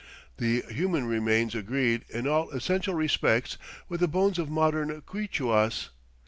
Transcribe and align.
The 0.37 0.63
human 0.67 1.05
remains 1.05 1.53
agreed 1.53 2.05
"in 2.09 2.25
all 2.27 2.49
essential 2.49 2.95
respects" 2.95 3.59
with 3.87 3.99
the 3.99 4.07
bones 4.07 4.39
of 4.39 4.49
modern 4.49 5.01
Quichuas. 5.03 5.89